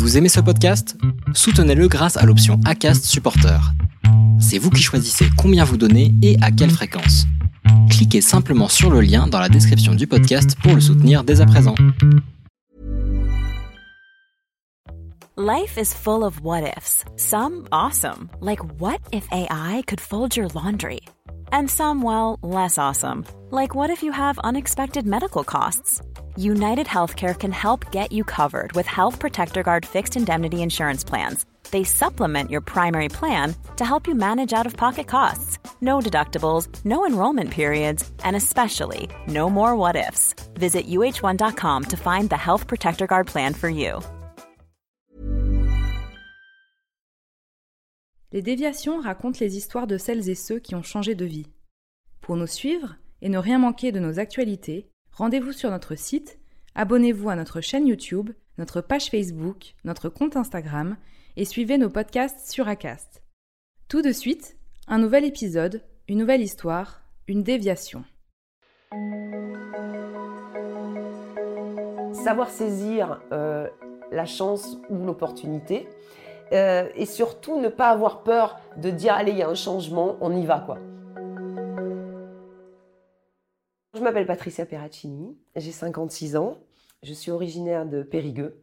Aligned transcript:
Vous 0.00 0.16
aimez 0.16 0.30
ce 0.30 0.40
podcast? 0.40 0.96
Soutenez-le 1.34 1.86
grâce 1.86 2.16
à 2.16 2.24
l'option 2.24 2.58
ACAST 2.64 3.04
Supporter. 3.04 3.60
C'est 4.40 4.56
vous 4.56 4.70
qui 4.70 4.82
choisissez 4.82 5.26
combien 5.36 5.62
vous 5.62 5.76
donnez 5.76 6.14
et 6.22 6.38
à 6.40 6.50
quelle 6.50 6.70
fréquence. 6.70 7.26
Cliquez 7.90 8.22
simplement 8.22 8.68
sur 8.68 8.90
le 8.90 9.02
lien 9.02 9.26
dans 9.26 9.38
la 9.38 9.50
description 9.50 9.94
du 9.94 10.06
podcast 10.06 10.56
pour 10.62 10.74
le 10.74 10.80
soutenir 10.80 11.22
dès 11.22 11.42
à 11.42 11.46
présent. 11.46 11.74
Life 15.36 15.76
is 15.76 15.92
full 15.94 16.24
of 16.24 16.40
what 16.42 16.62
ifs. 16.62 17.04
Some 17.16 17.66
awesome, 17.70 18.30
like 18.40 18.60
what 18.80 19.00
if 19.12 19.28
AI 19.30 19.82
could 19.86 20.00
fold 20.00 20.34
your 20.34 20.48
laundry? 20.54 21.02
And 21.52 21.66
some, 21.68 22.02
well, 22.02 22.38
less 22.42 22.78
awesome, 22.78 23.24
like 23.50 23.74
what 23.74 23.90
if 23.90 24.02
you 24.02 24.12
have 24.12 24.38
unexpected 24.44 25.06
medical 25.06 25.44
costs? 25.44 26.00
United 26.40 26.86
Healthcare 26.86 27.38
can 27.38 27.52
help 27.52 27.92
get 27.92 28.12
you 28.12 28.24
covered 28.24 28.72
with 28.72 28.86
Health 28.86 29.18
Protector 29.18 29.62
Guard 29.62 29.84
fixed 29.84 30.16
indemnity 30.16 30.62
insurance 30.62 31.04
plans. 31.04 31.44
They 31.70 31.84
supplement 31.84 32.50
your 32.50 32.62
primary 32.62 33.10
plan 33.10 33.54
to 33.76 33.84
help 33.84 34.08
you 34.08 34.14
manage 34.14 34.54
out 34.54 34.64
of 34.64 34.74
pocket 34.74 35.06
costs. 35.06 35.58
No 35.82 36.00
deductibles, 36.00 36.66
no 36.82 37.04
enrollment 37.04 37.50
periods, 37.50 38.10
and 38.24 38.36
especially 38.36 39.10
no 39.28 39.50
more 39.50 39.76
what 39.76 39.96
ifs. 39.96 40.34
Visit 40.54 40.86
uh1.com 40.86 41.84
to 41.84 41.96
find 41.98 42.30
the 42.30 42.38
Health 42.38 42.66
Protector 42.66 43.06
Guard 43.06 43.26
plan 43.26 43.52
for 43.52 43.68
you. 43.68 44.00
Les 48.32 48.42
déviations 48.42 49.02
racontent 49.02 49.40
les 49.40 49.58
histoires 49.58 49.86
de 49.86 49.98
celles 49.98 50.30
et 50.30 50.34
ceux 50.34 50.58
qui 50.58 50.74
ont 50.74 50.82
changé 50.82 51.14
de 51.14 51.26
vie. 51.26 51.48
Pour 52.22 52.36
nous 52.36 52.46
suivre 52.46 52.96
et 53.20 53.28
ne 53.28 53.38
rien 53.38 53.58
manquer 53.58 53.92
de 53.92 54.00
nos 54.00 54.18
actualités, 54.18 54.88
rendez-vous 55.12 55.52
sur 55.52 55.70
notre 55.70 55.96
site, 55.96 56.39
abonnez-vous 56.80 57.28
à 57.28 57.36
notre 57.36 57.60
chaîne 57.60 57.86
YouTube, 57.86 58.30
notre 58.56 58.80
page 58.80 59.10
Facebook, 59.10 59.74
notre 59.84 60.08
compte 60.08 60.34
Instagram 60.34 60.96
et 61.36 61.44
suivez 61.44 61.76
nos 61.76 61.90
podcasts 61.90 62.50
sur 62.50 62.68
Acast. 62.68 63.22
Tout 63.88 64.00
de 64.00 64.12
suite, 64.12 64.56
un 64.88 64.96
nouvel 64.96 65.26
épisode, 65.26 65.82
une 66.08 66.16
nouvelle 66.16 66.40
histoire, 66.40 67.02
une 67.28 67.42
déviation. 67.42 68.02
Savoir 72.14 72.48
saisir 72.48 73.20
euh, 73.30 73.68
la 74.10 74.24
chance 74.24 74.78
ou 74.88 75.04
l'opportunité 75.04 75.86
euh, 76.54 76.88
et 76.94 77.04
surtout 77.04 77.60
ne 77.60 77.68
pas 77.68 77.90
avoir 77.90 78.22
peur 78.22 78.58
de 78.78 78.88
dire 78.88 79.12
allez 79.12 79.32
il 79.32 79.38
y 79.38 79.42
a 79.42 79.50
un 79.50 79.54
changement, 79.54 80.16
on 80.22 80.34
y 80.34 80.46
va. 80.46 80.66
Je 83.92 84.00
m'appelle 84.00 84.24
Patricia 84.24 84.64
Perracini, 84.64 85.36
j'ai 85.56 85.72
56 85.72 86.36
ans, 86.36 86.56
je 87.02 87.12
suis 87.12 87.30
originaire 87.30 87.86
de 87.86 88.02
Périgueux. 88.02 88.62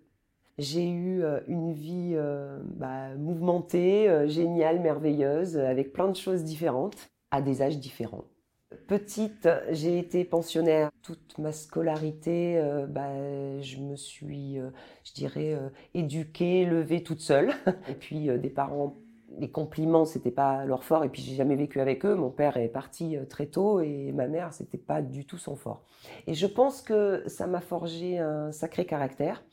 J'ai 0.57 0.89
eu 0.89 1.23
euh, 1.23 1.39
une 1.47 1.73
vie 1.73 2.13
euh, 2.15 2.59
bah, 2.63 3.15
mouvementée, 3.15 4.09
euh, 4.09 4.27
géniale, 4.27 4.79
merveilleuse, 4.79 5.57
avec 5.57 5.93
plein 5.93 6.07
de 6.07 6.15
choses 6.15 6.43
différentes, 6.43 7.09
à 7.29 7.41
des 7.41 7.61
âges 7.61 7.77
différents. 7.77 8.25
Petite, 8.87 9.47
j'ai 9.71 9.99
été 9.99 10.25
pensionnaire 10.25 10.89
toute 11.01 11.37
ma 11.37 11.51
scolarité. 11.51 12.61
bah, 12.89 13.61
je 13.61 13.77
me 13.77 13.95
suis, 13.95 14.57
je 15.03 15.13
dirais, 15.13 15.57
éduquée, 15.93 16.65
levée 16.65 17.03
toute 17.03 17.19
seule. 17.19 17.53
Et 17.89 17.93
puis 17.93 18.27
des 18.39 18.49
parents 18.49 18.97
les 19.37 19.49
compliments, 19.49 20.05
c'était 20.05 20.31
pas 20.31 20.65
leur 20.65 20.83
fort. 20.83 21.03
Et 21.03 21.09
puis 21.09 21.21
j'ai 21.21 21.35
jamais 21.35 21.55
vécu 21.55 21.79
avec 21.79 22.05
eux. 22.05 22.15
Mon 22.15 22.29
père 22.29 22.57
est 22.57 22.67
parti 22.67 23.15
euh, 23.15 23.25
très 23.25 23.45
tôt 23.45 23.81
et 23.81 24.11
ma 24.11 24.27
mère, 24.27 24.53
c'était 24.53 24.77
pas 24.77 25.01
du 25.01 25.25
tout 25.25 25.37
son 25.37 25.55
fort. 25.55 25.83
Et 26.25 26.33
je 26.33 26.47
pense 26.47 26.81
que 26.81 27.23
ça 27.27 27.47
m'a 27.47 27.61
forgé 27.61 28.19
un 28.19 28.51
sacré 28.51 28.85
caractère. 28.85 29.43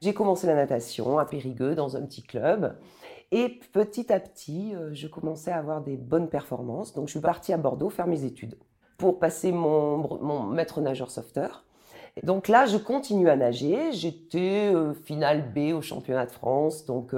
J'ai 0.00 0.14
commencé 0.14 0.46
la 0.46 0.54
natation 0.54 1.18
à 1.18 1.26
Périgueux 1.26 1.74
dans 1.74 1.96
un 1.96 2.02
petit 2.02 2.22
club. 2.22 2.76
Et 3.30 3.60
petit 3.72 4.10
à 4.12 4.20
petit, 4.20 4.74
euh, 4.74 4.90
je 4.94 5.06
commençais 5.06 5.50
à 5.50 5.58
avoir 5.58 5.82
des 5.82 5.96
bonnes 5.96 6.28
performances. 6.28 6.94
Donc 6.94 7.08
je 7.08 7.12
suis 7.12 7.20
partie 7.20 7.52
à 7.52 7.58
Bordeaux 7.58 7.90
faire 7.90 8.06
mes 8.06 8.24
études 8.24 8.56
pour 8.96 9.18
passer 9.18 9.52
mon, 9.52 9.98
mon 10.22 10.44
maître 10.44 10.80
nageur 10.80 11.10
sauveteur. 11.10 11.64
Donc 12.22 12.48
là, 12.48 12.66
je 12.66 12.78
continue 12.78 13.28
à 13.28 13.36
nager. 13.36 13.92
J'étais 13.92 14.72
euh, 14.74 14.94
finale 14.94 15.52
B 15.52 15.74
au 15.74 15.82
championnat 15.82 16.26
de 16.26 16.32
France. 16.32 16.86
Donc 16.86 17.14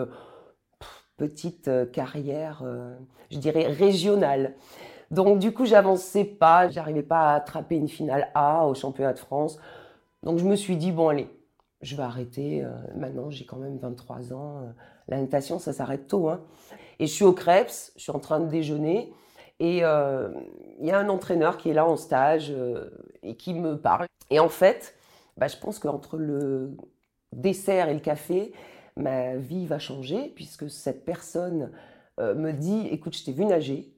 petite 1.21 1.69
euh, 1.69 1.85
carrière, 1.85 2.63
euh, 2.65 2.97
je 3.31 3.37
dirais, 3.37 3.67
régionale. 3.67 4.55
Donc 5.11 5.39
du 5.39 5.53
coup, 5.53 5.67
j'avançais 5.67 6.25
pas, 6.25 6.71
j'arrivais 6.71 7.03
pas 7.03 7.33
à 7.33 7.35
attraper 7.35 7.77
une 7.77 7.89
finale 7.89 8.31
A 8.35 8.67
au 8.67 8.75
championnat 8.75 9.13
de 9.13 9.19
France. 9.19 9.59
Donc 10.23 10.39
je 10.39 10.45
me 10.47 10.57
suis 10.57 10.79
dit, 10.79 10.93
bon 10.93 11.09
allez, 11.09 11.29
je 11.83 11.95
vais 11.95 12.03
arrêter. 12.05 12.65
Euh, 12.65 12.71
maintenant, 12.97 13.31
j'ai 13.31 13.45
quand 13.45 13.59
même 13.59 13.77
23 13.77 14.33
ans. 14.33 14.63
la 15.09 15.21
natation, 15.21 15.59
ça 15.59 15.75
s'arrête 15.75 16.07
tôt. 16.07 16.31
Hein. 16.31 16.41
Et 16.99 17.07
je 17.07 17.13
suis 17.13 17.25
au 17.25 17.35
Krebs, 17.35 17.93
je 17.97 18.03
suis 18.03 18.13
en 18.13 18.19
train 18.19 18.41
de 18.41 18.49
déjeuner. 18.49 19.13
Et 19.59 19.79
il 19.79 20.87
y 20.87 20.91
a 20.91 20.99
un 20.99 21.09
entraîneur 21.11 21.59
qui 21.59 21.69
est 21.69 21.75
là 21.75 21.85
en 21.85 21.97
stage 21.97 22.51
et 23.23 23.37
qui 23.37 23.53
me 23.53 23.77
parle. 23.77 24.07
Et 24.31 24.41
en 24.41 24.49
fait, 24.49 24.95
bah, 25.37 25.49
je 25.49 25.59
pense 25.59 25.79
qu'entre 25.79 26.17
le 26.17 26.75
dessert 27.33 27.91
et 27.91 27.95
le 27.95 28.01
café, 28.01 28.53
ma 28.97 29.37
vie 29.37 29.67
va 29.67 29.79
changer 29.79 30.29
puisque 30.35 30.71
cette 30.71 31.05
personne 31.05 31.73
euh, 32.19 32.35
me 32.35 32.53
dit 32.53 32.89
écoute, 32.91 33.17
je 33.17 33.25
t'ai 33.25 33.33
vu 33.33 33.45
nager 33.45 33.95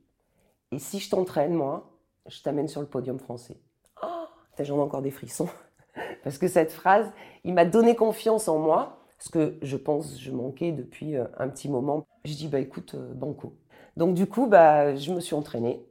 et 0.73 0.79
si 0.79 0.99
je 0.99 1.11
t'entraîne, 1.11 1.55
moi, 1.55 1.99
je 2.27 2.43
t'amène 2.43 2.69
sur 2.69 2.81
le 2.81 2.87
podium 2.87 3.19
français. 3.19 3.61
Oh, 4.03 4.25
j'en 4.59 4.79
ai 4.79 4.81
encore 4.81 5.03
des 5.03 5.11
frissons 5.11 5.49
parce 6.25 6.39
que 6.39 6.49
cette 6.49 6.73
phrase, 6.73 7.13
il 7.45 7.53
m'a 7.55 7.65
donné 7.65 7.95
confiance 7.95 8.49
en 8.49 8.59
moi, 8.59 9.05
ce 9.19 9.29
que 9.29 9.59
je 9.63 9.77
pense 9.77 10.19
je 10.19 10.31
manquais 10.33 10.73
depuis 10.73 11.17
euh, 11.17 11.27
un 11.39 11.49
petit 11.49 11.69
moment. 11.69 12.07
Je 12.25 12.35
dis 12.35 12.49
bah 12.49 12.59
écoute, 12.59 12.95
euh, 12.95 13.13
banco. 13.13 13.55
Donc 13.97 14.15
du 14.15 14.27
coup, 14.27 14.47
bah, 14.47 14.97
je 14.97 15.13
me 15.13 15.21
suis 15.21 15.35
entraînée. 15.35 15.85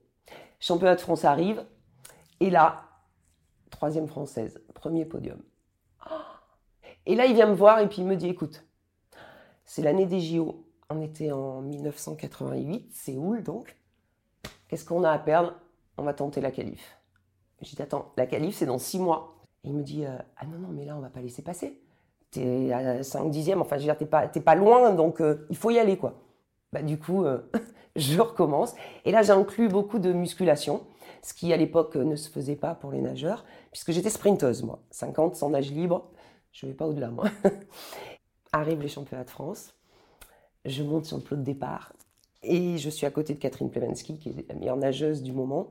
Championnat 0.60 0.96
de 0.96 1.02
France 1.02 1.26
arrive 1.26 1.64
et 2.40 2.50
là, 2.50 2.84
troisième 3.70 4.08
française, 4.08 4.62
premier 4.74 5.06
podium. 5.06 5.40
Oh. 6.10 6.16
Et 7.06 7.16
là, 7.16 7.26
il 7.26 7.36
vient 7.36 7.48
me 7.48 7.54
voir 7.54 7.80
et 7.80 7.88
puis 7.88 8.02
il 8.02 8.08
me 8.08 8.16
dit 8.16 8.30
écoute, 8.30 8.66
c'est 9.72 9.82
l'année 9.82 10.06
des 10.06 10.20
JO. 10.20 10.66
On 10.90 11.00
était 11.00 11.32
en 11.32 11.62
1988, 11.62 12.92
Séoul 12.94 13.42
donc. 13.42 13.78
Qu'est-ce 14.68 14.84
qu'on 14.84 15.06
a 15.06 15.12
à 15.12 15.18
perdre? 15.18 15.54
On 15.98 16.04
va 16.04 16.14
tenter 16.14 16.42
la 16.42 16.52
qualif. 16.52 16.98
Je 17.62 17.74
dis 17.74 17.82
attends, 17.82 18.12
la 18.18 18.26
qualif 18.26 18.58
c'est 18.58 18.66
dans 18.66 18.80
six 18.80 19.00
mois. 19.00 19.38
Et 19.64 19.70
il 19.70 19.74
me 19.74 19.82
dit 19.82 20.04
euh, 20.06 20.18
ah 20.36 20.46
non 20.46 20.58
non 20.58 20.68
mais 20.74 20.84
là 20.84 20.98
on 20.98 21.00
va 21.00 21.08
pas 21.10 21.22
laisser 21.22 21.42
passer. 21.42 21.82
T'es 22.32 22.74
à 22.74 23.02
5 23.02 23.30
dixièmes, 23.30 23.62
enfin 23.62 23.78
je 23.78 23.84
veux 23.84 23.86
dire 23.86 23.98
t'es 23.98 24.06
pas 24.06 24.28
pas 24.28 24.56
loin 24.56 24.94
donc 24.94 25.22
euh, 25.22 25.48
il 25.50 25.56
faut 25.56 25.72
y 25.72 25.80
aller 25.80 25.96
quoi. 25.96 26.16
Bah 26.74 26.82
du 26.82 27.00
coup 27.00 27.24
euh, 27.24 27.40
je 27.96 28.20
recommence 28.20 28.76
et 29.06 29.14
là 29.14 29.22
j'inclus 29.22 29.70
beaucoup 29.70 30.00
de 30.00 30.12
musculation, 30.12 30.86
ce 31.22 31.34
qui 31.34 31.54
à 31.54 31.56
l'époque 31.56 31.96
ne 31.96 32.18
se 32.18 32.30
faisait 32.30 32.58
pas 32.58 32.76
pour 32.76 32.92
les 32.92 33.00
nageurs 33.00 33.46
puisque 33.72 33.94
j'étais 33.94 34.10
sprinteuse 34.10 34.64
moi, 34.64 34.80
50 34.90 35.38
sans 35.38 35.52
nage 35.52 35.72
libre, 35.72 36.12
je 36.52 36.66
vais 36.66 36.74
pas 36.74 36.88
au-delà 36.88 37.10
moi. 37.10 37.30
Arrivent 38.54 38.82
les 38.82 38.90
championnats 38.90 39.24
de 39.24 39.30
France. 39.30 39.74
Je 40.66 40.84
monte 40.84 41.06
sur 41.06 41.18
le 41.18 41.24
plot 41.24 41.38
de 41.38 41.44
départ. 41.44 41.94
Et 42.44 42.78
je 42.78 42.90
suis 42.90 43.06
à 43.06 43.12
côté 43.12 43.34
de 43.34 43.40
Catherine 43.40 43.70
Plewensky, 43.70 44.18
qui 44.18 44.30
est 44.30 44.48
la 44.50 44.56
meilleure 44.56 44.78
nageuse 44.78 45.24
du 45.24 45.32
moment. 45.32 45.68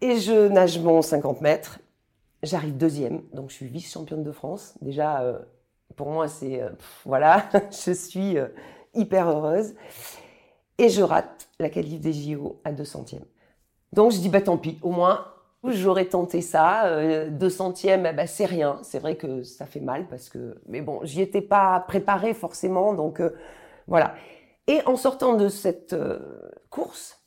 Et 0.00 0.16
je 0.16 0.48
nage 0.48 0.78
mon 0.78 1.02
50 1.02 1.40
mètres. 1.40 1.80
J'arrive 2.42 2.76
deuxième, 2.76 3.22
donc 3.34 3.50
je 3.50 3.56
suis 3.56 3.66
vice-championne 3.66 4.22
de 4.22 4.32
France. 4.32 4.74
Déjà, 4.80 5.20
euh, 5.20 5.38
pour 5.96 6.08
moi, 6.10 6.28
c'est... 6.28 6.62
Euh, 6.62 6.70
voilà, 7.04 7.46
je 7.70 7.92
suis 7.92 8.38
euh, 8.38 8.48
hyper 8.94 9.28
heureuse. 9.28 9.74
Et 10.78 10.88
je 10.88 11.02
rate 11.02 11.48
la 11.58 11.68
qualif 11.68 12.00
des 12.00 12.14
JO 12.14 12.60
à 12.64 12.72
2 12.72 12.84
centièmes. 12.84 13.26
Donc 13.92 14.12
je 14.12 14.18
dis, 14.18 14.30
bah 14.30 14.40
tant 14.40 14.56
pis, 14.56 14.78
au 14.80 14.90
moins 14.90 15.26
J'aurais 15.62 16.06
tenté 16.06 16.40
ça, 16.40 16.86
euh, 16.86 17.28
deux 17.28 17.50
centièmes, 17.50 18.06
eh 18.06 18.14
ben, 18.14 18.26
c'est 18.26 18.46
rien. 18.46 18.78
C'est 18.82 18.98
vrai 18.98 19.16
que 19.16 19.42
ça 19.42 19.66
fait 19.66 19.80
mal 19.80 20.06
parce 20.08 20.30
que, 20.30 20.58
mais 20.66 20.80
bon, 20.80 21.00
j'y 21.02 21.20
étais 21.20 21.42
pas 21.42 21.80
préparée 21.80 22.32
forcément, 22.32 22.94
donc 22.94 23.20
euh, 23.20 23.36
voilà. 23.86 24.14
Et 24.66 24.80
en 24.86 24.96
sortant 24.96 25.34
de 25.34 25.48
cette 25.48 25.92
euh, 25.92 26.18
course, 26.70 27.18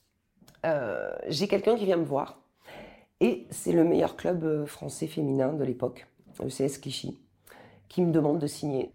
j'ai 1.28 1.50
quelqu'un 1.50 1.76
qui 1.76 1.84
vient 1.84 1.98
me 1.98 2.06
voir 2.06 2.40
et 3.20 3.48
c'est 3.50 3.74
le 3.74 3.84
meilleur 3.84 4.16
club 4.16 4.66
français 4.66 5.08
féminin 5.08 5.52
de 5.52 5.64
l'époque, 5.66 6.08
le 6.40 6.48
CS 6.48 6.78
Clichy, 6.78 7.20
qui 7.90 8.02
me 8.02 8.14
demande 8.14 8.40
de 8.40 8.48
signer. 8.48 8.94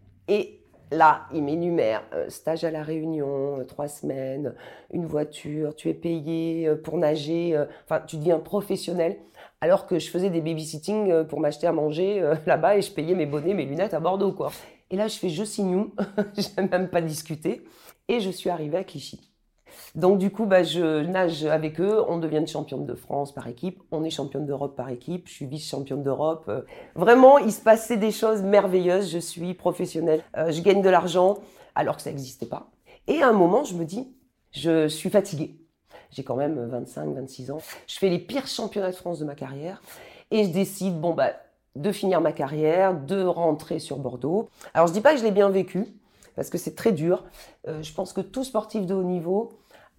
Là, 0.91 1.27
il 1.33 1.43
m'énumère 1.43 2.03
stage 2.29 2.65
à 2.65 2.71
la 2.71 2.83
Réunion, 2.83 3.65
trois 3.67 3.89
semaines, 3.89 4.55
une 4.93 5.07
voiture, 5.07 5.75
tu 5.75 5.89
es 5.89 5.95
payé 5.95 6.71
pour 6.85 6.99
nager, 6.99 7.59
enfin, 7.85 8.03
tu 8.07 8.17
deviens 8.17 8.39
professionnel 8.39 9.17
alors 9.61 9.87
que 9.87 9.99
je 9.99 10.09
faisais 10.09 10.31
des 10.31 10.41
babysitting 10.41 11.11
euh, 11.11 11.25
pour 11.25 11.41
m'acheter 11.41 11.67
à 11.67 11.73
manger 11.73 12.21
euh, 12.21 12.35
là-bas 12.47 12.77
et 12.77 12.83
je 12.83 12.93
payais 12.93 13.15
mes 13.15 13.27
bonnets, 13.27 13.55
mes 13.55 13.65
lunettes 13.65 13.95
à 13.95 14.01
Bordeaux, 14.01 14.33
quoi. 14.33 14.53
Et 14.91 14.97
là, 14.97 15.09
je 15.09 15.19
fais 15.19 15.29
je 15.29 15.45
signe 15.45 15.87
n'ai 16.57 16.69
même 16.71 16.89
pas 16.89 17.01
discuté. 17.01 17.63
Et 18.09 18.21
je 18.21 18.31
suis 18.31 18.49
arrivée 18.49 18.79
à 18.79 18.85
Clichy. 18.85 19.28
Donc 19.95 20.19
du 20.19 20.31
coup, 20.31 20.47
bah, 20.47 20.63
je 20.63 21.03
nage 21.03 21.45
avec 21.45 21.81
eux, 21.81 22.03
on 22.09 22.19
devient 22.19 22.47
championne 22.47 22.87
de 22.87 22.95
France 22.95 23.33
par 23.33 23.47
équipe, 23.49 23.83
on 23.91 24.05
est 24.05 24.11
championne 24.11 24.47
d'Europe 24.47 24.77
par 24.77 24.89
équipe, 24.91 25.29
je 25.29 25.33
suis 25.33 25.47
vice-championne 25.47 26.03
d'Europe. 26.03 26.45
Euh, 26.49 26.63
vraiment, 26.95 27.39
il 27.39 27.53
se 27.53 27.61
passait 27.61 27.97
des 27.97 28.11
choses 28.11 28.43
merveilleuses, 28.43 29.11
je 29.11 29.19
suis 29.19 29.55
professionnelle, 29.55 30.23
euh, 30.37 30.51
je 30.51 30.61
gagne 30.63 30.83
de 30.83 30.91
l'argent 30.91 31.39
alors 31.75 31.97
que 31.97 32.03
ça 32.03 32.11
n'existait 32.11 32.47
pas. 32.47 32.71
Et 33.07 33.23
à 33.23 33.29
un 33.29 33.33
moment, 33.33 33.65
je 33.65 33.75
me 33.75 33.85
dis, 33.85 34.09
je 34.53 34.89
suis 34.89 35.11
fatiguée. 35.11 35.57
J'ai 36.11 36.25
quand 36.25 36.37
même 36.37 36.67
25, 36.69 37.15
26 37.15 37.51
ans. 37.51 37.59
Je 37.87 37.99
fais 37.99 38.09
les 38.09 38.19
pires 38.19 38.47
championnats 38.47 38.91
de 38.91 38.97
France 38.97 39.19
de 39.19 39.25
ma 39.25 39.35
carrière 39.35 39.83
et 40.31 40.45
je 40.45 40.51
décide, 40.51 40.99
bon, 41.01 41.15
bah, 41.15 41.33
de 41.77 41.93
finir 41.93 42.21
ma 42.21 42.33
carrière, 42.33 42.95
de 42.99 43.25
rentrer 43.25 43.79
sur 43.79 43.99
Bordeaux. 43.99 44.49
Alors 44.75 44.89
je 44.89 44.93
dis 44.93 45.01
pas 45.01 45.13
que 45.13 45.21
je 45.21 45.25
l'ai 45.25 45.31
bien 45.31 45.49
vécu, 45.49 45.87
parce 46.35 46.51
que 46.51 46.59
c'est 46.59 46.75
très 46.75 46.93
dur. 46.93 47.25
Euh, 47.67 47.83
je 47.83 47.93
pense 47.93 48.13
que 48.13 48.21
tout 48.21 48.45
sportif 48.45 48.87
de 48.87 48.95
haut 48.95 49.05
niveau 49.05 49.53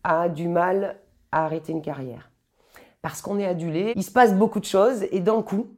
a 0.04 0.30
du 0.30 0.48
mal 0.48 1.00
à 1.32 1.46
arrêter 1.46 1.72
une 1.72 1.82
carrière. 1.82 2.32
Parce 3.02 3.22
qu'on 3.22 3.40
est 3.40 3.46
adulé, 3.46 3.94
il 3.96 4.04
se 4.04 4.12
passe 4.12 4.34
beaucoup 4.34 4.60
de 4.60 4.66
choses 4.66 5.04
et 5.12 5.20
d'un 5.20 5.42
coup, 5.42 5.76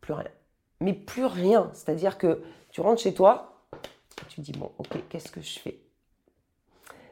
plus 0.00 0.14
rien. 0.14 0.30
Mais 0.80 0.92
plus 0.92 1.26
rien. 1.26 1.70
C'est-à-dire 1.74 2.18
que 2.18 2.42
tu 2.70 2.80
rentres 2.80 3.02
chez 3.02 3.14
toi, 3.14 3.64
tu 4.28 4.40
dis, 4.40 4.52
bon, 4.52 4.70
ok, 4.78 4.98
qu'est-ce 5.08 5.30
que 5.30 5.40
je 5.40 5.58
fais? 5.58 5.80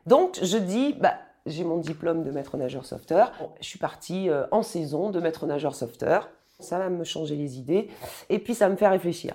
Donc 0.06 0.38
je 0.43 0.56
dis, 0.56 0.94
bah, 0.94 1.14
j'ai 1.46 1.64
mon 1.64 1.78
diplôme 1.78 2.22
de 2.22 2.31
maître 2.31 2.56
nageur 2.56 2.84
sauveteur. 2.84 3.32
je 3.60 3.66
suis 3.66 3.78
partie 3.78 4.31
euh, 4.31 4.46
en 4.50 4.62
saison 4.62 5.10
de 5.10 5.20
maître 5.20 5.46
nageur 5.46 5.75
sauveteur. 5.75 6.28
Ça 6.58 6.78
va 6.78 6.88
me 6.88 7.04
changer 7.04 7.37
les 7.37 7.58
idées 7.58 7.90
et 8.31 8.38
puis 8.38 8.54
ça 8.54 8.69
me 8.69 8.76
fait 8.76 8.88
réfléchir. 8.88 9.34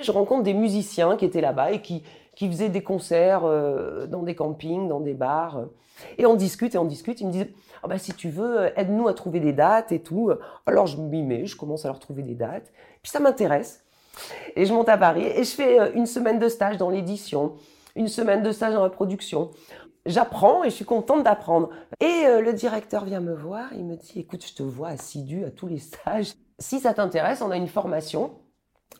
Je 0.00 0.10
rencontre 0.12 0.42
des 0.42 0.52
musiciens 0.52 1.16
qui 1.16 1.24
étaient 1.24 1.40
là-bas 1.40 1.72
et 1.72 1.80
qui, 1.80 2.02
qui 2.34 2.48
faisaient 2.48 2.68
des 2.68 2.82
concerts 2.82 3.44
euh, 3.44 4.06
dans 4.06 4.22
des 4.22 4.34
campings, 4.34 4.88
dans 4.88 5.00
des 5.00 5.14
bars. 5.14 5.66
Et 6.18 6.26
on 6.26 6.34
discute 6.34 6.74
et 6.74 6.78
on 6.78 6.84
discute. 6.84 7.20
Ils 7.20 7.28
me 7.28 7.32
disent 7.32 7.46
bah, 7.86 7.98
si 7.98 8.12
tu 8.14 8.30
veux, 8.30 8.70
aide-nous 8.78 9.08
à 9.08 9.14
trouver 9.14 9.40
des 9.40 9.52
dates 9.52 9.92
et 9.92 10.00
tout. 10.00 10.30
Alors 10.66 10.86
je 10.86 10.96
m'y 10.96 11.22
mets, 11.22 11.46
je 11.46 11.56
commence 11.56 11.84
à 11.84 11.88
leur 11.88 11.98
trouver 11.98 12.22
des 12.22 12.34
dates. 12.34 12.72
Puis 13.02 13.10
ça 13.10 13.20
m'intéresse. 13.20 13.84
Et 14.56 14.66
je 14.66 14.72
monte 14.72 14.88
à 14.88 14.96
Paris 14.96 15.26
et 15.26 15.44
je 15.44 15.50
fais 15.50 15.80
euh, 15.80 15.92
une 15.94 16.06
semaine 16.06 16.38
de 16.38 16.48
stage 16.48 16.76
dans 16.76 16.90
l'édition, 16.90 17.54
une 17.96 18.08
semaine 18.08 18.42
de 18.42 18.52
stage 18.52 18.74
dans 18.74 18.82
la 18.82 18.90
production. 18.90 19.50
J'apprends 20.06 20.64
et 20.64 20.70
je 20.70 20.74
suis 20.74 20.84
contente 20.84 21.24
d'apprendre. 21.24 21.70
Et 22.00 22.26
euh, 22.26 22.40
le 22.40 22.52
directeur 22.52 23.04
vient 23.04 23.20
me 23.20 23.34
voir, 23.34 23.72
il 23.72 23.84
me 23.84 23.96
dit 23.96 24.20
écoute, 24.20 24.46
je 24.46 24.54
te 24.54 24.62
vois 24.62 24.88
assidu 24.88 25.44
à 25.44 25.50
tous 25.50 25.66
les 25.66 25.78
stages. 25.78 26.34
Si 26.58 26.80
ça 26.80 26.94
t'intéresse, 26.94 27.42
on 27.42 27.50
a 27.50 27.56
une 27.56 27.68
formation 27.68 28.32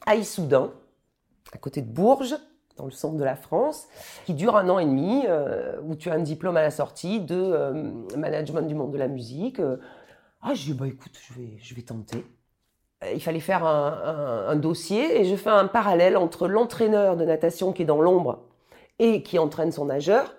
à 0.06 0.16
Issoudun, 0.16 0.72
à 1.52 1.58
côté 1.58 1.82
de 1.82 1.90
Bourges, 1.90 2.36
dans 2.76 2.84
le 2.84 2.90
centre 2.90 3.16
de 3.16 3.24
la 3.24 3.36
France, 3.36 3.86
qui 4.26 4.34
dure 4.34 4.56
un 4.56 4.68
an 4.68 4.78
et 4.78 4.84
demi, 4.84 5.24
euh, 5.28 5.76
où 5.82 5.94
tu 5.94 6.10
as 6.10 6.14
un 6.14 6.20
diplôme 6.20 6.56
à 6.56 6.62
la 6.62 6.70
sortie 6.70 7.20
de 7.20 7.36
euh, 7.36 7.92
management 8.16 8.62
du 8.62 8.74
monde 8.74 8.92
de 8.92 8.98
la 8.98 9.08
musique. 9.08 9.60
Ah, 10.42 10.54
je 10.54 10.62
dis, 10.64 10.74
bah 10.74 10.86
écoute, 10.86 11.18
je 11.28 11.40
vais, 11.40 11.56
je 11.58 11.74
vais 11.74 11.82
tenter. 11.82 12.24
Il 13.12 13.22
fallait 13.22 13.40
faire 13.40 13.64
un, 13.66 14.56
dossier 14.56 15.20
et 15.20 15.24
je 15.24 15.36
fais 15.36 15.50
un 15.50 15.66
parallèle 15.66 16.16
entre 16.16 16.48
l'entraîneur 16.48 17.16
de 17.16 17.24
natation 17.24 17.72
qui 17.72 17.82
est 17.82 17.86
dans 17.86 18.00
l'ombre 18.00 18.40
et 18.98 19.22
qui 19.22 19.38
entraîne 19.38 19.72
son 19.72 19.86
nageur, 19.86 20.34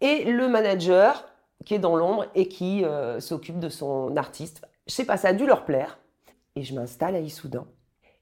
et 0.00 0.24
le 0.24 0.48
manager 0.48 1.24
qui 1.64 1.74
est 1.74 1.78
dans 1.78 1.96
l'ombre 1.96 2.26
et 2.34 2.48
qui 2.48 2.84
euh, 2.84 3.20
s'occupe 3.20 3.58
de 3.58 3.68
son 3.68 4.16
artiste. 4.16 4.62
Je 4.86 4.94
sais 4.94 5.04
pas, 5.04 5.16
ça 5.16 5.28
a 5.28 5.32
dû 5.32 5.46
leur 5.46 5.64
plaire. 5.64 5.98
Et 6.56 6.62
je 6.62 6.74
m'installe 6.74 7.14
à 7.14 7.20
Issoudun. 7.20 7.66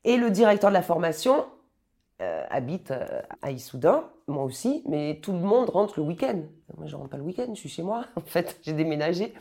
Et 0.05 0.17
le 0.17 0.31
directeur 0.31 0.71
de 0.71 0.75
la 0.75 0.83
formation 0.83 1.47
euh, 2.23 2.45
habite 2.51 2.91
euh, 2.91 3.21
à 3.43 3.51
Issoudun, 3.51 4.05
moi 4.27 4.45
aussi, 4.45 4.83
mais 4.87 5.19
tout 5.23 5.33
le 5.33 5.39
monde 5.39 5.69
rentre 5.71 5.95
le 5.99 6.07
week-end. 6.07 6.41
Moi, 6.77 6.87
je 6.87 6.97
rentre 6.97 7.11
pas 7.11 7.17
le 7.17 7.23
week-end, 7.23 7.47
je 7.51 7.61
suis 7.61 7.69
chez 7.69 7.83
moi. 7.83 8.05
En 8.17 8.21
fait, 8.21 8.59
j'ai 8.63 8.73
déménagé. 8.73 9.35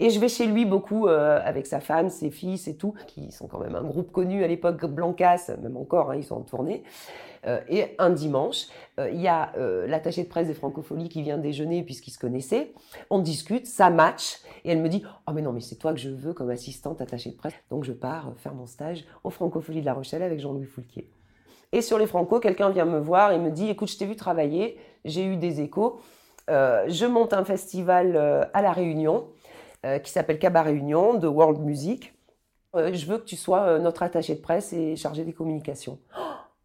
Et 0.00 0.10
je 0.10 0.18
vais 0.18 0.28
chez 0.28 0.46
lui 0.46 0.64
beaucoup 0.64 1.06
avec 1.06 1.68
sa 1.68 1.78
femme, 1.78 2.08
ses 2.08 2.32
fils 2.32 2.66
et 2.66 2.76
tout, 2.76 2.94
qui 3.06 3.30
sont 3.30 3.46
quand 3.46 3.60
même 3.60 3.76
un 3.76 3.84
groupe 3.84 4.10
connu 4.10 4.42
à 4.42 4.48
l'époque, 4.48 4.84
Blancas, 4.86 5.52
même 5.62 5.76
encore, 5.76 6.10
hein, 6.10 6.16
ils 6.16 6.24
sont 6.24 6.34
en 6.34 6.40
tournée. 6.40 6.82
Euh, 7.46 7.60
et 7.68 7.94
un 7.98 8.10
dimanche, 8.10 8.66
euh, 8.98 9.10
il 9.10 9.20
y 9.20 9.28
a 9.28 9.52
euh, 9.56 9.86
l'attaché 9.86 10.22
de 10.22 10.28
presse 10.28 10.46
des 10.46 10.54
Francopholies 10.54 11.08
qui 11.08 11.22
vient 11.22 11.38
déjeuner 11.38 11.82
puisqu'ils 11.82 12.12
se 12.12 12.18
connaissaient. 12.18 12.72
On 13.10 13.18
discute, 13.18 13.66
ça 13.66 13.90
match. 13.90 14.40
Et 14.64 14.70
elle 14.70 14.80
me 14.80 14.88
dit 14.88 15.02
Oh, 15.28 15.32
mais 15.32 15.42
non, 15.42 15.52
mais 15.52 15.60
c'est 15.60 15.76
toi 15.76 15.92
que 15.92 16.00
je 16.00 16.10
veux 16.10 16.32
comme 16.32 16.50
assistante 16.50 17.00
attachée 17.00 17.30
de 17.30 17.36
presse. 17.36 17.54
Donc 17.70 17.84
je 17.84 17.92
pars 17.92 18.32
faire 18.38 18.54
mon 18.54 18.66
stage 18.66 19.04
aux 19.24 19.30
Francopholies 19.30 19.80
de 19.80 19.86
La 19.86 19.94
Rochelle 19.94 20.22
avec 20.22 20.40
Jean-Louis 20.40 20.66
Foulquier. 20.66 21.10
Et 21.74 21.82
sur 21.82 21.98
les 21.98 22.06
Franco, 22.06 22.38
quelqu'un 22.38 22.70
vient 22.70 22.84
me 22.84 22.98
voir 22.98 23.32
et 23.32 23.38
me 23.38 23.50
dit 23.50 23.68
Écoute, 23.68 23.90
je 23.90 23.98
t'ai 23.98 24.06
vu 24.06 24.16
travailler, 24.16 24.78
j'ai 25.04 25.26
eu 25.26 25.36
des 25.36 25.60
échos. 25.60 26.00
je 26.48 27.04
monte 27.04 27.32
un 27.32 27.44
festival 27.44 28.16
à 28.54 28.62
La 28.62 28.72
Réunion 28.72 29.26
qui 30.02 30.10
s'appelle 30.10 30.38
Cabaret 30.38 30.70
Réunion 30.70 31.14
de 31.14 31.26
World 31.26 31.60
Music. 31.60 32.14
je 32.74 33.06
veux 33.06 33.18
que 33.18 33.24
tu 33.24 33.36
sois 33.36 33.78
notre 33.80 34.04
attaché 34.04 34.36
de 34.36 34.40
presse 34.40 34.72
et 34.72 34.94
chargé 34.94 35.24
des 35.24 35.32
communications. 35.32 35.98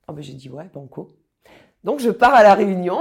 Oh 0.07 0.13
ben 0.13 0.21
j'ai 0.21 0.33
dit 0.33 0.49
ouais, 0.49 0.69
banco. 0.73 1.09
Donc 1.83 2.01
je 2.01 2.09
pars 2.09 2.33
à 2.33 2.43
la 2.43 2.55
réunion 2.55 2.99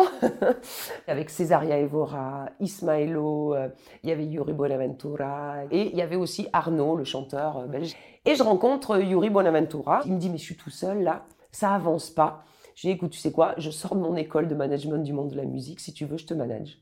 avec 1.08 1.30
Césaria 1.30 1.78
Evora, 1.78 2.48
Ismaelo, 2.60 3.54
euh, 3.54 3.68
il 4.04 4.10
y 4.10 4.12
avait 4.12 4.24
Yuri 4.24 4.52
Bonaventura 4.52 5.64
et 5.72 5.90
il 5.90 5.96
y 5.96 6.02
avait 6.02 6.14
aussi 6.14 6.46
Arnaud, 6.52 6.94
le 6.94 7.02
chanteur 7.02 7.56
euh, 7.56 7.66
belge. 7.66 7.96
Et 8.24 8.36
je 8.36 8.42
rencontre 8.44 9.00
Yuri 9.00 9.30
Bonaventura. 9.30 10.02
Il 10.04 10.12
me 10.12 10.18
dit 10.18 10.30
mais 10.30 10.38
je 10.38 10.44
suis 10.44 10.56
tout 10.56 10.70
seul 10.70 11.02
là, 11.02 11.24
ça 11.50 11.74
avance 11.74 12.10
pas. 12.10 12.44
J'ai 12.74 12.88
dit 12.88 12.94
écoute, 12.94 13.10
tu 13.10 13.18
sais 13.18 13.32
quoi, 13.32 13.54
je 13.58 13.70
sors 13.70 13.96
de 13.96 14.00
mon 14.00 14.16
école 14.16 14.48
de 14.48 14.54
management 14.54 15.02
du 15.02 15.12
monde 15.12 15.30
de 15.30 15.36
la 15.36 15.44
musique, 15.44 15.80
si 15.80 15.92
tu 15.92 16.04
veux, 16.04 16.16
je 16.16 16.26
te 16.26 16.34
manage. 16.34 16.78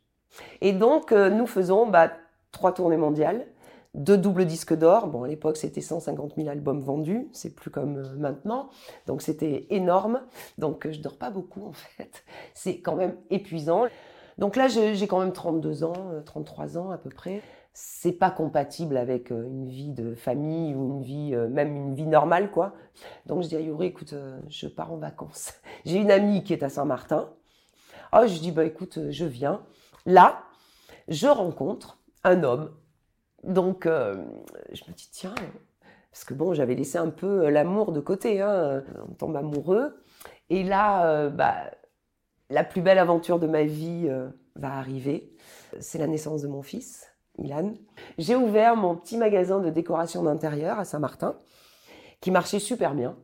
Et 0.60 0.72
donc 0.72 1.12
euh, 1.12 1.30
nous 1.30 1.46
faisons 1.46 1.86
bah, 1.86 2.10
trois 2.52 2.72
tournées 2.72 2.98
mondiales 2.98 3.46
deux 3.96 4.18
doubles 4.18 4.44
disques 4.44 4.74
d'or. 4.74 5.08
Bon, 5.08 5.24
à 5.24 5.28
l'époque, 5.28 5.56
c'était 5.56 5.80
150 5.80 6.34
000 6.36 6.48
albums 6.48 6.80
vendus. 6.80 7.28
C'est 7.32 7.54
plus 7.54 7.70
comme 7.70 7.98
euh, 7.98 8.16
maintenant. 8.16 8.68
Donc, 9.06 9.22
c'était 9.22 9.66
énorme. 9.70 10.20
Donc, 10.58 10.88
je 10.90 11.00
dors 11.00 11.16
pas 11.16 11.30
beaucoup, 11.30 11.64
en 11.66 11.72
fait. 11.72 12.24
C'est 12.54 12.80
quand 12.80 12.94
même 12.94 13.16
épuisant. 13.30 13.86
Donc 14.38 14.56
là, 14.56 14.68
j'ai 14.68 15.06
quand 15.06 15.18
même 15.18 15.32
32 15.32 15.82
ans, 15.82 15.94
33 16.26 16.76
euh, 16.76 16.80
ans 16.80 16.90
à 16.90 16.98
peu 16.98 17.08
près. 17.08 17.40
C'est 17.78 18.12
pas 18.12 18.30
compatible 18.30 18.96
avec 18.96 19.30
euh, 19.30 19.44
une 19.46 19.68
vie 19.68 19.90
de 19.90 20.14
famille 20.14 20.74
ou 20.74 20.86
une 20.86 21.02
vie, 21.02 21.36
même 21.50 21.76
une 21.76 21.94
vie 21.94 22.06
normale, 22.06 22.50
quoi. 22.50 22.74
Donc, 23.26 23.42
je 23.42 23.48
dis 23.48 23.56
à 23.56 23.60
Yuri, 23.60 23.88
écoute, 23.88 24.14
je 24.48 24.66
pars 24.66 24.92
en 24.92 24.96
vacances. 24.96 25.52
J'ai 25.84 25.98
une 25.98 26.10
amie 26.10 26.42
qui 26.42 26.52
est 26.54 26.62
à 26.62 26.70
Saint-Martin. 26.70 27.30
Oh, 28.12 28.26
je 28.26 28.38
dis, 28.38 28.52
bah 28.52 28.64
écoute, 28.64 28.98
je 29.10 29.24
viens. 29.26 29.62
Là, 30.06 30.42
je 31.08 31.26
rencontre 31.26 31.98
un 32.24 32.42
homme 32.44 32.70
donc, 33.46 33.86
euh, 33.86 34.16
je 34.72 34.82
me 34.88 34.94
dis, 34.94 35.08
tiens, 35.12 35.34
parce 36.10 36.24
que 36.24 36.34
bon, 36.34 36.52
j'avais 36.52 36.74
laissé 36.74 36.98
un 36.98 37.10
peu 37.10 37.46
euh, 37.46 37.50
l'amour 37.50 37.92
de 37.92 38.00
côté, 38.00 38.40
hein, 38.40 38.82
on 39.08 39.14
tombe 39.14 39.36
amoureux. 39.36 40.02
Et 40.50 40.64
là, 40.64 41.08
euh, 41.08 41.30
bah, 41.30 41.70
la 42.50 42.64
plus 42.64 42.82
belle 42.82 42.98
aventure 42.98 43.38
de 43.38 43.46
ma 43.46 43.64
vie 43.64 44.08
va 44.56 44.76
arriver. 44.76 45.32
C'est 45.80 45.98
la 45.98 46.06
naissance 46.06 46.42
de 46.42 46.48
mon 46.48 46.62
fils, 46.62 47.06
Ilan. 47.38 47.74
J'ai 48.18 48.36
ouvert 48.36 48.76
mon 48.76 48.96
petit 48.96 49.16
magasin 49.16 49.60
de 49.60 49.70
décoration 49.70 50.22
d'intérieur 50.22 50.78
à 50.78 50.84
Saint-Martin, 50.84 51.36
qui 52.20 52.30
marchait 52.30 52.60
super 52.60 52.94
bien. 52.94 53.16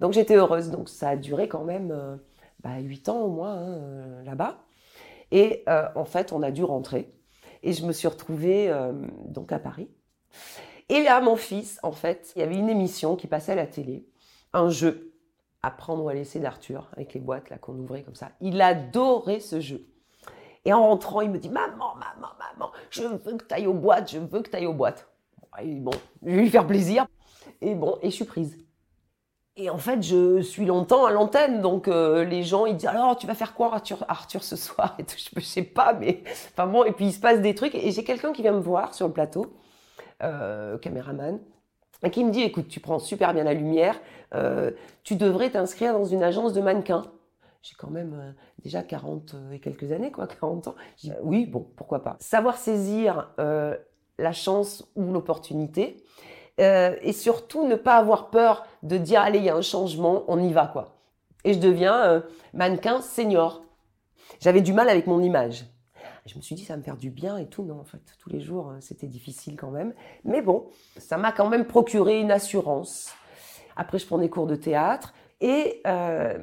Donc 0.00 0.12
j'étais 0.12 0.36
heureuse. 0.36 0.70
Donc 0.70 0.88
ça 0.88 1.10
a 1.10 1.16
duré 1.16 1.48
quand 1.48 1.64
même 1.64 2.18
bah, 2.62 2.78
8 2.80 3.08
ans 3.08 3.20
au 3.22 3.28
moins 3.28 3.54
hein, 3.54 4.22
là-bas. 4.24 4.58
Et 5.30 5.64
en 5.94 6.04
fait, 6.04 6.32
on 6.32 6.42
a 6.42 6.50
dû 6.50 6.64
rentrer 6.64 7.12
et 7.62 7.72
je 7.72 7.86
me 7.86 7.92
suis 7.92 8.08
retrouvée 8.08 8.68
euh, 8.68 8.92
donc 9.26 9.52
à 9.52 9.58
Paris. 9.58 9.88
Et 10.88 11.02
là, 11.02 11.20
mon 11.20 11.36
fils, 11.36 11.78
en 11.82 11.92
fait, 11.92 12.32
il 12.36 12.40
y 12.40 12.42
avait 12.42 12.56
une 12.56 12.68
émission 12.68 13.16
qui 13.16 13.26
passait 13.26 13.52
à 13.52 13.56
la 13.56 13.66
télé, 13.66 14.06
un 14.52 14.68
jeu, 14.68 15.14
à 15.62 15.70
prendre 15.70 16.04
ou 16.04 16.08
à 16.08 16.14
laisser 16.14 16.40
d'Arthur, 16.40 16.90
avec 16.96 17.14
les 17.14 17.20
boîtes 17.20 17.50
là 17.50 17.58
qu'on 17.58 17.78
ouvrait 17.78 18.02
comme 18.02 18.16
ça. 18.16 18.32
Il 18.40 18.60
adorait 18.60 19.40
ce 19.40 19.60
jeu. 19.60 19.86
Et 20.64 20.72
en 20.72 20.82
rentrant, 20.82 21.20
il 21.20 21.30
me 21.30 21.38
dit 21.38 21.50
Maman, 21.50 21.94
maman, 21.94 22.32
maman, 22.38 22.72
je 22.90 23.02
veux 23.02 23.36
que 23.36 23.44
tu 23.44 23.54
ailles 23.54 23.66
aux 23.66 23.74
boîtes, 23.74 24.12
je 24.12 24.18
veux 24.18 24.42
que 24.42 24.50
tu 24.50 24.56
ailles 24.56 24.66
aux 24.66 24.74
boîtes. 24.74 25.08
bon, 25.62 25.92
je 26.22 26.30
vais 26.30 26.42
lui 26.42 26.50
faire 26.50 26.66
plaisir. 26.66 27.06
Et 27.60 27.74
bon, 27.74 27.98
et 28.02 28.10
je 28.10 28.14
suis 28.14 28.24
prise. 28.24 28.58
Et 29.56 29.68
en 29.68 29.76
fait, 29.76 30.02
je 30.02 30.40
suis 30.40 30.64
longtemps 30.64 31.04
à 31.04 31.10
l'antenne, 31.10 31.60
donc 31.60 31.86
euh, 31.86 32.24
les 32.24 32.42
gens 32.42 32.64
ils 32.64 32.74
disent 32.74 32.88
alors 32.88 33.18
tu 33.18 33.26
vas 33.26 33.34
faire 33.34 33.52
quoi 33.52 33.74
Arthur, 33.74 34.02
Arthur 34.08 34.42
ce 34.42 34.56
soir? 34.56 34.96
Et 34.98 35.04
Je 35.36 35.40
sais 35.40 35.62
pas, 35.62 35.92
mais 35.92 36.22
enfin 36.52 36.66
bon. 36.66 36.84
Et 36.84 36.92
puis 36.92 37.06
il 37.06 37.12
se 37.12 37.20
passe 37.20 37.40
des 37.40 37.54
trucs 37.54 37.74
et 37.74 37.90
j'ai 37.90 38.04
quelqu'un 38.04 38.32
qui 38.32 38.40
vient 38.40 38.52
me 38.52 38.60
voir 38.60 38.94
sur 38.94 39.06
le 39.06 39.12
plateau, 39.12 39.54
euh, 40.22 40.78
caméraman, 40.78 41.38
qui 42.10 42.24
me 42.24 42.30
dit 42.30 42.42
écoute, 42.42 42.68
tu 42.68 42.80
prends 42.80 42.98
super 42.98 43.34
bien 43.34 43.44
la 43.44 43.52
lumière, 43.52 44.00
euh, 44.34 44.70
tu 45.04 45.16
devrais 45.16 45.50
t'inscrire 45.50 45.92
dans 45.92 46.06
une 46.06 46.22
agence 46.22 46.54
de 46.54 46.60
mannequins. 46.62 47.02
J'ai 47.62 47.74
quand 47.78 47.90
même 47.90 48.34
déjà 48.62 48.82
40 48.82 49.36
et 49.52 49.60
quelques 49.60 49.92
années, 49.92 50.10
quoi, 50.10 50.26
40 50.40 50.68
ans. 50.68 50.74
Dis, 50.98 51.12
oui, 51.22 51.46
bon, 51.46 51.66
pourquoi 51.76 52.02
pas. 52.02 52.16
Savoir 52.20 52.56
saisir 52.56 53.30
la 54.18 54.32
chance 54.32 54.90
ou 54.96 55.12
l'opportunité. 55.12 56.02
Euh, 56.60 56.96
et 57.00 57.12
surtout 57.12 57.66
ne 57.66 57.76
pas 57.76 57.96
avoir 57.96 58.30
peur 58.30 58.66
de 58.82 58.98
dire 58.98 59.22
allez 59.22 59.38
il 59.38 59.44
y 59.44 59.48
a 59.48 59.56
un 59.56 59.62
changement, 59.62 60.24
on 60.28 60.38
y 60.38 60.52
va 60.52 60.66
quoi. 60.66 60.96
Et 61.44 61.54
je 61.54 61.58
deviens 61.58 61.96
euh, 62.04 62.20
mannequin 62.52 63.00
senior. 63.00 63.62
J'avais 64.40 64.60
du 64.60 64.72
mal 64.72 64.88
avec 64.88 65.06
mon 65.06 65.22
image. 65.22 65.64
Je 66.26 66.36
me 66.36 66.40
suis 66.40 66.54
dit, 66.54 66.64
ça 66.64 66.74
va 66.74 66.78
me 66.78 66.84
faire 66.84 66.96
du 66.96 67.10
bien 67.10 67.36
et 67.36 67.46
tout. 67.46 67.64
Non, 67.64 67.80
en 67.80 67.84
fait, 67.84 68.00
tous 68.20 68.30
les 68.30 68.40
jours, 68.40 68.70
euh, 68.70 68.76
c'était 68.80 69.08
difficile 69.08 69.56
quand 69.56 69.70
même. 69.70 69.92
Mais 70.24 70.40
bon, 70.40 70.68
ça 70.98 71.16
m'a 71.16 71.32
quand 71.32 71.48
même 71.48 71.66
procuré 71.66 72.20
une 72.20 72.30
assurance. 72.30 73.12
Après, 73.74 73.98
je 73.98 74.06
prenais 74.06 74.28
cours 74.28 74.46
de 74.46 74.54
théâtre 74.54 75.14
et 75.40 75.80
euh, 75.86 76.38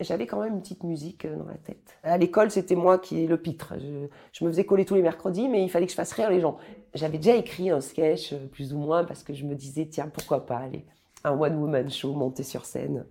j'avais 0.00 0.26
quand 0.26 0.40
même 0.40 0.54
une 0.54 0.60
petite 0.60 0.84
musique 0.84 1.24
euh, 1.24 1.36
dans 1.36 1.46
la 1.46 1.56
tête. 1.56 1.98
À 2.02 2.18
l'école, 2.18 2.50
c'était 2.50 2.74
moi 2.74 2.98
qui 2.98 3.26
le 3.26 3.36
pitre. 3.36 3.74
Je, 3.78 4.44
me 4.44 4.50
faisais 4.50 4.64
coller 4.64 4.84
tous 4.84 4.94
les 4.94 5.02
mercredis, 5.02 5.48
mais 5.48 5.62
il 5.62 5.68
fallait 5.68 5.86
que 5.86 5.92
je 5.92 5.96
fasse 5.96 6.12
rire 6.12 6.30
les 6.30 6.40
gens. 6.40 6.58
J'avais 6.94 7.18
déjà 7.18 7.34
écrit 7.34 7.70
un 7.70 7.80
sketch, 7.80 8.34
plus 8.52 8.72
ou 8.72 8.78
moins, 8.78 9.04
parce 9.04 9.22
que 9.22 9.34
je 9.34 9.44
me 9.44 9.54
disais, 9.54 9.86
tiens, 9.86 10.08
pourquoi 10.08 10.46
pas 10.46 10.58
aller 10.58 10.86
un 11.24 11.32
one-woman 11.32 11.90
show, 11.90 12.14
monter 12.14 12.44
sur 12.44 12.64
scène. 12.64 13.04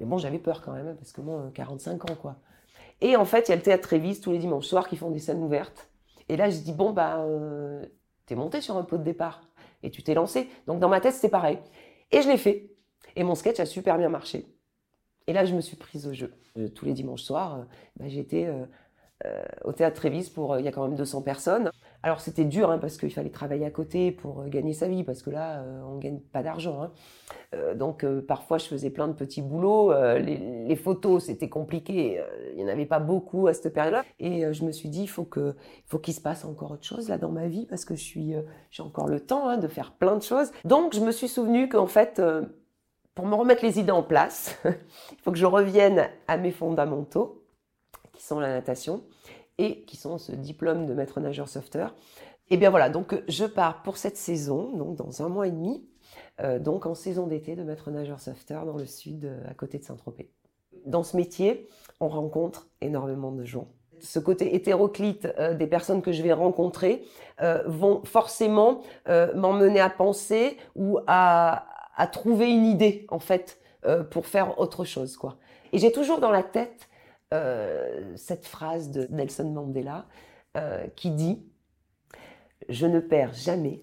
Mais 0.00 0.06
bon, 0.06 0.18
j'avais 0.18 0.38
peur 0.38 0.60
quand 0.62 0.72
même, 0.72 0.96
parce 0.96 1.12
que 1.12 1.20
moi, 1.20 1.50
45 1.54 2.10
ans, 2.10 2.16
quoi. 2.16 2.36
Et 3.00 3.16
en 3.16 3.24
fait, 3.24 3.48
il 3.48 3.50
y 3.50 3.52
a 3.52 3.56
le 3.56 3.62
théâtre 3.62 3.84
Trévis 3.84 4.20
tous 4.20 4.32
les 4.32 4.38
dimanches 4.38 4.66
soirs 4.66 4.88
qui 4.88 4.96
font 4.96 5.10
des 5.10 5.18
scènes 5.18 5.42
ouvertes. 5.42 5.88
Et 6.28 6.36
là, 6.36 6.50
je 6.50 6.58
dis, 6.58 6.72
bon, 6.72 6.92
bah, 6.92 7.18
euh, 7.20 7.84
t'es 8.26 8.34
monté 8.34 8.60
sur 8.60 8.76
un 8.76 8.82
pot 8.82 8.98
de 8.98 9.04
départ 9.04 9.42
et 9.82 9.90
tu 9.90 10.02
t'es 10.02 10.14
lancé. 10.14 10.48
Donc 10.66 10.80
dans 10.80 10.88
ma 10.88 11.00
tête, 11.00 11.14
c'était 11.14 11.28
pareil. 11.28 11.58
Et 12.10 12.22
je 12.22 12.28
l'ai 12.28 12.38
fait. 12.38 12.70
Et 13.16 13.22
mon 13.22 13.34
sketch 13.34 13.60
a 13.60 13.66
super 13.66 13.98
bien 13.98 14.08
marché. 14.08 14.46
Et 15.26 15.32
là, 15.32 15.44
je 15.44 15.54
me 15.54 15.60
suis 15.60 15.76
prise 15.76 16.06
au 16.06 16.12
jeu. 16.12 16.32
Euh, 16.56 16.68
tous 16.68 16.84
les 16.84 16.92
dimanches 16.92 17.22
soirs, 17.22 17.60
euh, 17.60 17.64
bah, 17.96 18.06
j'étais 18.08 18.50
au 19.64 19.72
théâtre 19.72 19.96
Trévis 19.96 20.28
pour, 20.28 20.58
il 20.58 20.66
y 20.66 20.68
a 20.68 20.72
quand 20.72 20.86
même 20.86 20.96
200 20.96 21.22
personnes. 21.22 21.70
Alors 22.04 22.20
c'était 22.20 22.44
dur 22.44 22.70
hein, 22.70 22.76
parce 22.76 22.98
qu'il 22.98 23.10
fallait 23.10 23.30
travailler 23.30 23.64
à 23.64 23.70
côté 23.70 24.12
pour 24.12 24.40
euh, 24.40 24.48
gagner 24.48 24.74
sa 24.74 24.88
vie 24.88 25.04
parce 25.04 25.22
que 25.22 25.30
là 25.30 25.60
euh, 25.60 25.80
on 25.86 25.96
gagne 25.96 26.18
pas 26.18 26.42
d'argent. 26.42 26.82
Hein. 26.82 26.92
Euh, 27.54 27.74
donc 27.74 28.04
parfois 28.28 28.58
je 28.58 28.66
faisais 28.66 28.90
plein 28.90 29.08
de 29.08 29.14
petits 29.14 29.40
boulots. 29.40 29.90
Les, 30.18 30.76
photos 30.76 31.24
c'était 31.24 31.48
compliqué, 31.48 32.20
il 32.50 32.56
n'y 32.56 32.64
en 32.64 32.68
avait 32.68 32.84
pas 32.84 32.98
beaucoup 32.98 33.46
à 33.46 33.54
cette 33.54 33.72
période-là. 33.72 34.04
Et 34.20 34.52
je 34.52 34.64
me 34.64 34.70
suis 34.70 34.90
dit 34.90 35.04
il 35.04 35.08
faut 35.08 35.24
que 35.24 35.54
faut 35.86 35.98
qu'il 35.98 36.12
se 36.12 36.20
passe 36.20 36.44
encore 36.44 36.72
autre 36.72 36.84
chose 36.84 37.08
là 37.08 37.16
dans 37.16 37.30
ma 37.30 37.48
vie 37.48 37.64
parce 37.64 37.86
que 37.86 37.94
je 37.94 38.02
suis 38.02 38.34
j'ai 38.70 38.82
encore 38.82 39.08
le 39.08 39.20
temps 39.20 39.48
hein, 39.48 39.56
de 39.56 39.68
faire 39.68 39.92
plein 39.92 40.16
de 40.16 40.22
choses. 40.22 40.50
Donc 40.66 40.94
je 40.94 41.00
me 41.00 41.10
suis 41.10 41.28
souvenu 41.28 41.70
qu'en 41.70 41.86
fait 41.86 42.20
pour 43.14 43.26
me 43.26 43.34
remettre 43.34 43.64
les 43.64 43.78
idées 43.78 43.92
en 43.92 44.02
place, 44.02 44.58
il 44.64 45.18
faut 45.22 45.32
que 45.32 45.38
je 45.38 45.46
revienne 45.46 46.08
à 46.26 46.36
mes 46.36 46.50
fondamentaux 46.50 47.44
qui 48.12 48.22
sont 48.22 48.40
la 48.40 48.48
natation 48.48 49.02
et 49.58 49.82
qui 49.82 49.96
sont 49.96 50.18
ce 50.18 50.32
diplôme 50.32 50.86
de 50.86 50.94
maître 50.94 51.20
nageur 51.20 51.48
sauveteur. 51.48 51.94
Et 52.50 52.56
bien 52.56 52.70
voilà, 52.70 52.90
donc 52.90 53.22
je 53.28 53.44
pars 53.44 53.82
pour 53.82 53.96
cette 53.96 54.16
saison, 54.16 54.76
donc 54.76 54.96
dans 54.96 55.22
un 55.22 55.28
mois 55.28 55.46
et 55.46 55.50
demi, 55.50 55.86
euh, 56.40 56.58
donc 56.58 56.86
en 56.86 56.94
saison 56.94 57.26
d'été 57.26 57.56
de 57.56 57.62
maître 57.62 57.90
nageur 57.90 58.20
sauveteur 58.20 58.66
dans 58.66 58.76
le 58.76 58.86
sud, 58.86 59.24
euh, 59.24 59.40
à 59.48 59.54
côté 59.54 59.78
de 59.78 59.84
Saint-Tropez. 59.84 60.30
Dans 60.84 61.02
ce 61.02 61.16
métier, 61.16 61.68
on 62.00 62.08
rencontre 62.08 62.68
énormément 62.80 63.32
de 63.32 63.44
gens. 63.44 63.68
Ce 64.00 64.18
côté 64.18 64.54
hétéroclite 64.54 65.28
euh, 65.38 65.54
des 65.54 65.66
personnes 65.66 66.02
que 66.02 66.12
je 66.12 66.22
vais 66.22 66.32
rencontrer 66.32 67.04
vont 67.66 68.04
forcément 68.04 68.82
m'emmener 69.06 69.80
à 69.80 69.90
penser 69.90 70.56
ou 70.76 70.98
à, 71.08 71.66
à, 71.96 72.06
trouver 72.06 72.50
une 72.50 72.66
idée 72.66 73.06
en 73.10 73.18
fait 73.18 73.60
pour 74.10 74.26
faire 74.26 74.58
autre 74.58 74.84
chose 74.84 75.16
quoi. 75.16 75.36
Et 75.72 75.78
j'ai 75.78 75.92
toujours 75.92 76.20
dans 76.20 76.30
la 76.30 76.42
tête 76.42 76.88
euh, 77.34 78.12
cette 78.16 78.46
phrase 78.46 78.90
de 78.90 79.08
Nelson 79.10 79.50
Mandela 79.50 80.06
euh, 80.56 80.86
qui 80.94 81.10
dit 81.10 81.42
Je 82.68 82.86
ne 82.86 83.00
perds 83.00 83.34
jamais, 83.34 83.82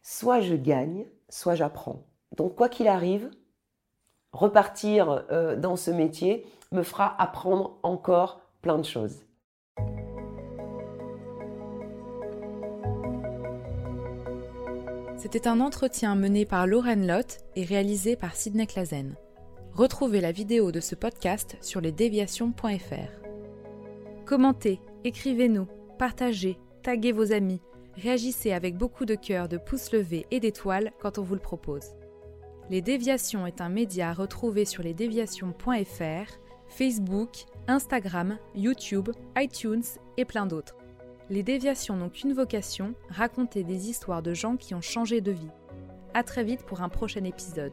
soit 0.00 0.40
je 0.40 0.54
gagne, 0.54 1.06
soit 1.28 1.54
j'apprends. 1.54 2.06
Donc, 2.34 2.54
quoi 2.54 2.70
qu'il 2.70 2.88
arrive, 2.88 3.30
repartir 4.32 5.26
euh, 5.30 5.54
dans 5.54 5.76
ce 5.76 5.90
métier 5.90 6.46
me 6.70 6.82
fera 6.82 7.14
apprendre 7.20 7.78
encore 7.82 8.40
plein 8.62 8.78
de 8.78 8.86
choses. 8.86 9.26
C'était 15.22 15.46
un 15.46 15.60
entretien 15.60 16.16
mené 16.16 16.44
par 16.44 16.66
Lauren 16.66 17.06
Lott 17.06 17.38
et 17.54 17.62
réalisé 17.64 18.16
par 18.16 18.34
Sidney 18.34 18.66
Clazen. 18.66 19.14
Retrouvez 19.72 20.20
la 20.20 20.32
vidéo 20.32 20.72
de 20.72 20.80
ce 20.80 20.96
podcast 20.96 21.56
sur 21.60 21.80
lesdéviations.fr. 21.80 23.22
Commentez, 24.26 24.80
écrivez-nous, 25.04 25.68
partagez, 25.96 26.58
taguez 26.82 27.12
vos 27.12 27.32
amis, 27.32 27.62
réagissez 27.94 28.50
avec 28.50 28.76
beaucoup 28.76 29.04
de 29.04 29.14
cœur, 29.14 29.48
de 29.48 29.58
pouces 29.58 29.92
levés 29.92 30.26
et 30.32 30.40
d'étoiles 30.40 30.90
quand 31.00 31.18
on 31.18 31.22
vous 31.22 31.34
le 31.34 31.40
propose. 31.40 31.94
Les 32.68 32.82
Déviations 32.82 33.46
est 33.46 33.60
un 33.60 33.68
média 33.68 34.10
à 34.10 34.14
retrouver 34.14 34.64
sur 34.64 34.82
lesdéviations.fr, 34.82 36.32
Facebook, 36.66 37.44
Instagram, 37.68 38.38
YouTube, 38.56 39.10
iTunes 39.36 39.84
et 40.16 40.24
plein 40.24 40.46
d'autres. 40.46 40.81
Les 41.32 41.42
Déviations 41.42 41.96
n'ont 41.96 42.10
qu'une 42.10 42.34
vocation, 42.34 42.92
raconter 43.08 43.64
des 43.64 43.88
histoires 43.88 44.20
de 44.20 44.34
gens 44.34 44.58
qui 44.58 44.74
ont 44.74 44.82
changé 44.82 45.22
de 45.22 45.32
vie. 45.32 45.48
A 46.12 46.24
très 46.24 46.44
vite 46.44 46.62
pour 46.66 46.82
un 46.82 46.90
prochain 46.90 47.24
épisode. 47.24 47.72